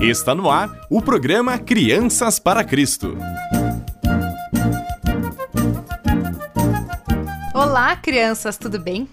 [0.00, 3.18] Está no ar o programa Crianças para Cristo.
[7.52, 9.08] Olá, crianças, tudo bem?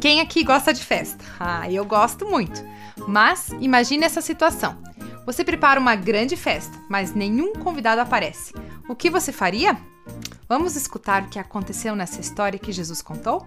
[0.00, 1.24] Quem aqui gosta de festa?
[1.38, 2.60] Ah, eu gosto muito.
[3.06, 4.76] Mas imagine essa situação.
[5.24, 8.52] Você prepara uma grande festa, mas nenhum convidado aparece.
[8.88, 9.78] O que você faria?
[10.48, 13.46] Vamos escutar o que aconteceu nessa história que Jesus contou?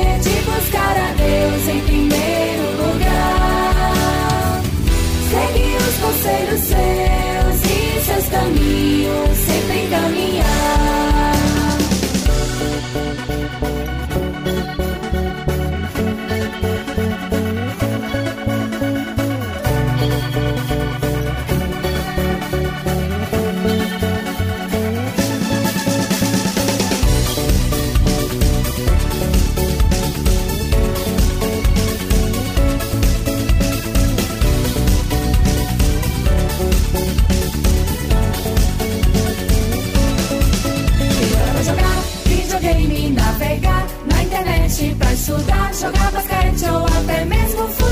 [8.53, 9.30] You.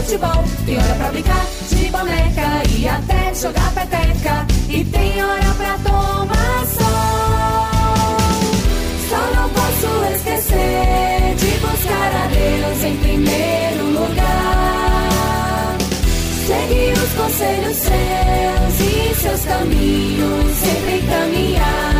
[0.10, 0.44] futebol.
[0.66, 4.48] Tem hora pra brincar de boneca e até jogar peteca.
[4.68, 8.18] E tem hora pra tomar sol.
[9.10, 15.78] Só não posso esquecer de buscar a Deus em primeiro lugar.
[16.48, 21.99] Seguir os conselhos seus e seus caminhos sempre caminhar.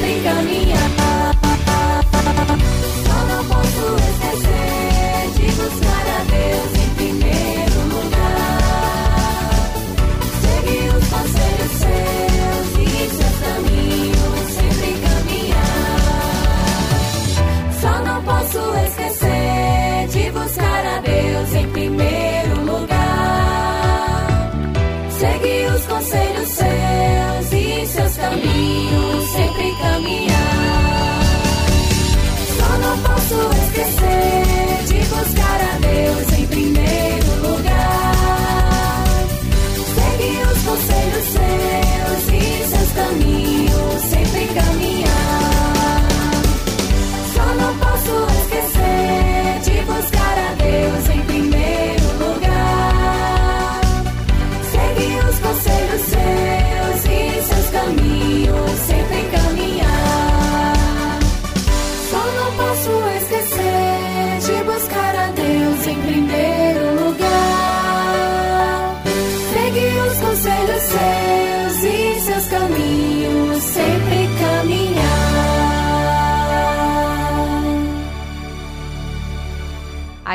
[0.00, 0.89] sempre caminhar.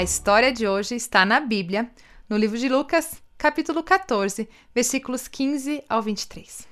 [0.03, 1.89] História de hoje está na Bíblia,
[2.27, 6.67] no livro de Lucas, capítulo 14, versículos 15 ao 23.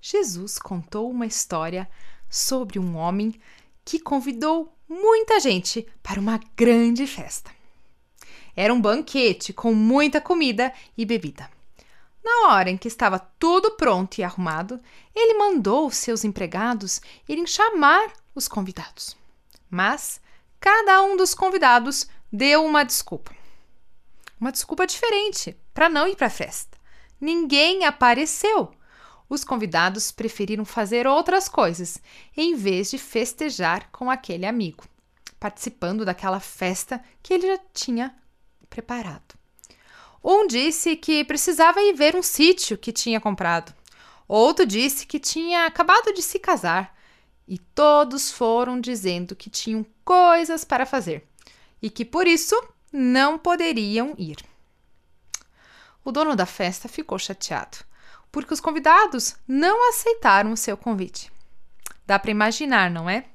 [0.00, 1.88] Jesus contou uma história
[2.28, 3.40] sobre um homem
[3.84, 7.50] que convidou muita gente para uma grande festa.
[8.56, 11.48] Era um banquete com muita comida e bebida.
[12.24, 14.80] Na hora em que estava tudo pronto e arrumado,
[15.14, 19.16] ele mandou seus empregados irem chamar os convidados.
[19.70, 20.20] Mas
[20.60, 23.34] cada um dos convidados deu uma desculpa.
[24.38, 26.78] Uma desculpa diferente para não ir para a festa.
[27.20, 28.70] Ninguém apareceu.
[29.28, 32.00] Os convidados preferiram fazer outras coisas
[32.36, 34.84] em vez de festejar com aquele amigo,
[35.38, 38.14] participando daquela festa que ele já tinha
[38.68, 39.34] preparado.
[40.22, 43.74] Um disse que precisava ir ver um sítio que tinha comprado.
[44.28, 46.94] Outro disse que tinha acabado de se casar.
[47.48, 51.24] E todos foram dizendo que tinham coisas para fazer
[51.80, 52.60] e que por isso
[52.92, 54.38] não poderiam ir.
[56.04, 57.78] O dono da festa ficou chateado,
[58.32, 61.30] porque os convidados não aceitaram o seu convite.
[62.04, 63.26] Dá para imaginar, não é?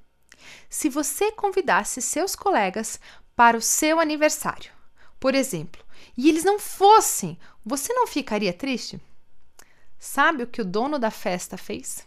[0.69, 2.99] Se você convidasse seus colegas
[3.37, 4.73] para o seu aniversário,
[5.17, 5.81] por exemplo,
[6.17, 8.99] e eles não fossem, você não ficaria triste?
[9.97, 12.05] Sabe o que o dono da festa fez?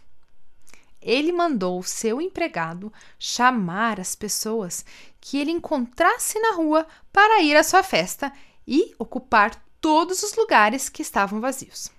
[1.01, 4.85] Ele mandou seu empregado chamar as pessoas
[5.21, 8.31] que ele encontrasse na rua para ir à sua festa
[8.67, 11.91] e ocupar todos os lugares que estavam vazios.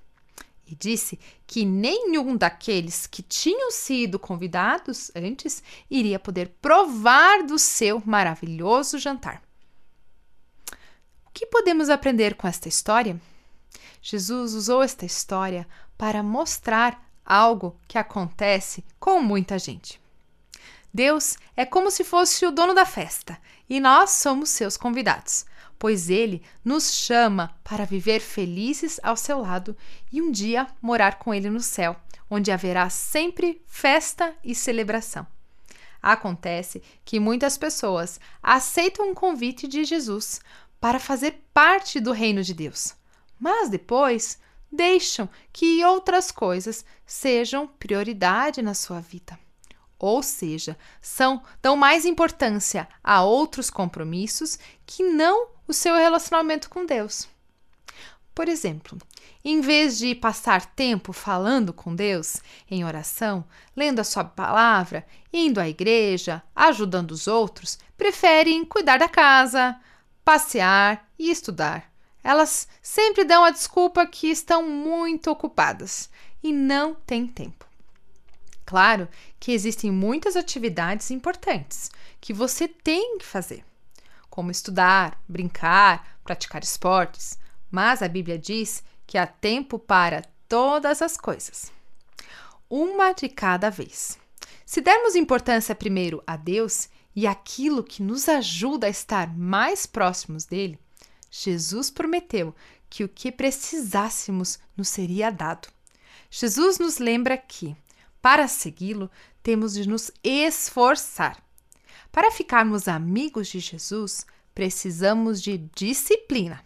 [0.66, 8.00] E disse que nenhum daqueles que tinham sido convidados antes iria poder provar do seu
[8.06, 9.42] maravilhoso jantar.
[11.26, 13.20] O que podemos aprender com esta história?
[14.00, 15.66] Jesus usou esta história
[15.98, 20.00] para mostrar algo que acontece com muita gente.
[20.92, 23.38] Deus é como se fosse o dono da festa
[23.68, 25.46] e nós somos seus convidados,
[25.78, 29.76] pois ele nos chama para viver felizes ao seu lado
[30.10, 31.94] e um dia morar com ele no céu,
[32.28, 35.24] onde haverá sempre festa e celebração.
[36.02, 40.40] Acontece que muitas pessoas aceitam o convite de Jesus
[40.80, 42.96] para fazer parte do reino de Deus,
[43.38, 49.38] mas depois deixam que outras coisas sejam prioridade na sua vida.
[49.98, 56.86] Ou seja, são dão mais importância a outros compromissos que não o seu relacionamento com
[56.86, 57.28] Deus.
[58.34, 58.96] Por exemplo,
[59.44, 62.36] em vez de passar tempo falando com Deus
[62.70, 63.44] em oração,
[63.76, 69.78] lendo a sua palavra, indo à igreja, ajudando os outros, preferem cuidar da casa,
[70.24, 71.89] passear e estudar.
[72.22, 76.10] Elas sempre dão a desculpa que estão muito ocupadas
[76.42, 77.66] e não têm tempo.
[78.64, 79.08] Claro
[79.38, 81.90] que existem muitas atividades importantes
[82.20, 83.64] que você tem que fazer,
[84.28, 87.38] como estudar, brincar, praticar esportes,
[87.70, 91.72] mas a Bíblia diz que há tempo para todas as coisas.
[92.68, 94.16] Uma de cada vez.
[94.64, 100.44] Se dermos importância primeiro a Deus e aquilo que nos ajuda a estar mais próximos
[100.44, 100.78] dele,
[101.30, 102.54] Jesus prometeu
[102.88, 105.68] que o que precisássemos nos seria dado.
[106.30, 107.76] Jesus nos lembra que,
[108.20, 109.10] para segui-lo,
[109.42, 111.42] temos de nos esforçar.
[112.12, 116.64] Para ficarmos amigos de Jesus, precisamos de disciplina.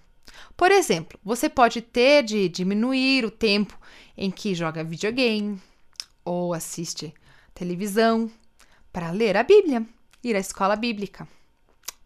[0.56, 3.78] Por exemplo, você pode ter de diminuir o tempo
[4.16, 5.60] em que joga videogame
[6.24, 7.12] ou assiste
[7.54, 8.30] televisão
[8.92, 9.86] para ler a Bíblia,
[10.22, 11.28] ir à escola bíblica.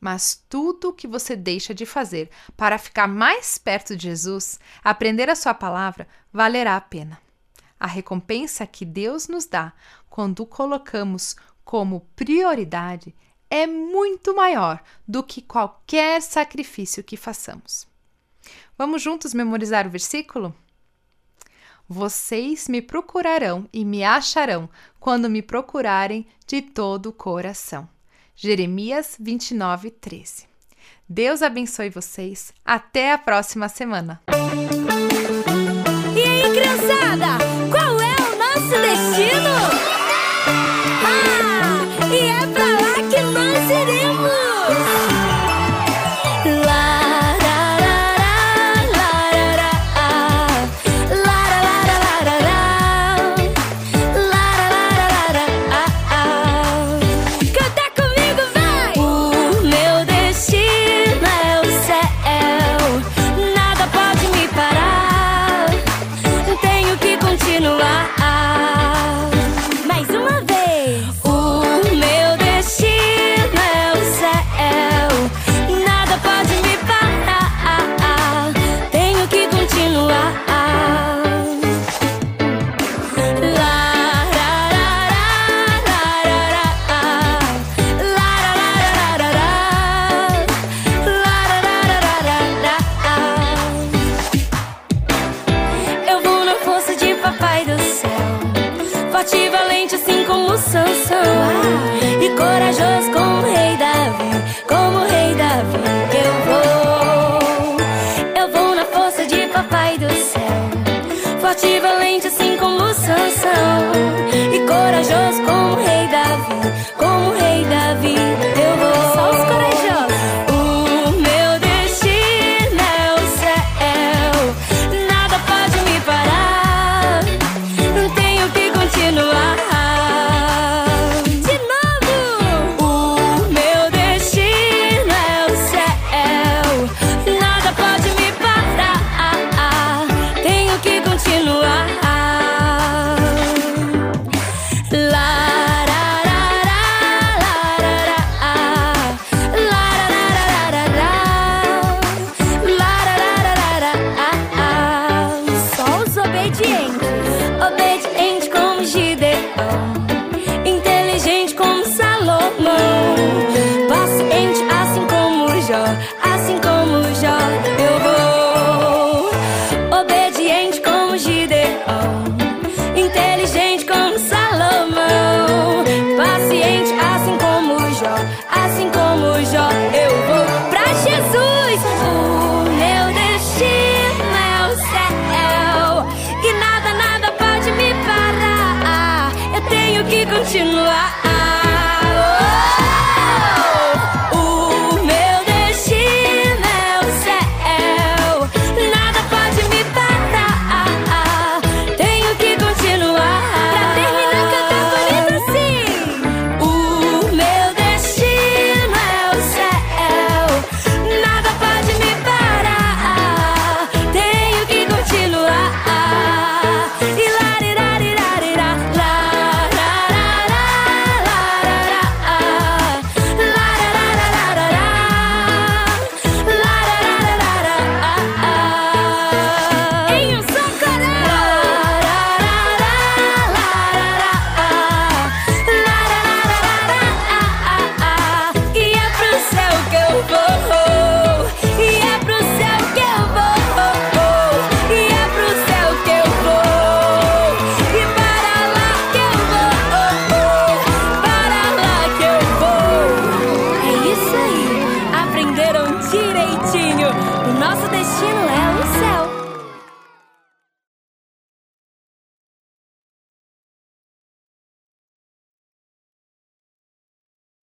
[0.00, 5.28] Mas tudo o que você deixa de fazer para ficar mais perto de Jesus, aprender
[5.28, 7.20] a sua palavra, valerá a pena.
[7.78, 9.72] A recompensa que Deus nos dá
[10.08, 13.14] quando o colocamos como prioridade
[13.50, 17.86] é muito maior do que qualquer sacrifício que façamos.
[18.76, 20.54] Vamos juntos memorizar o versículo?
[21.88, 24.68] Vocês me procurarão e me acharão
[25.00, 27.88] quando me procurarem de todo o coração.
[28.40, 30.46] Jeremias 29, 13.
[31.08, 32.52] Deus abençoe vocês.
[32.64, 34.22] Até a próxima semana.